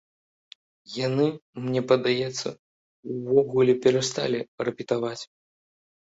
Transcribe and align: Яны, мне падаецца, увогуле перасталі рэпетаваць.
Яны, 1.07 1.25
мне 1.65 1.81
падаецца, 1.91 2.47
увогуле 3.17 3.75
перасталі 3.83 4.39
рэпетаваць. 4.71 5.21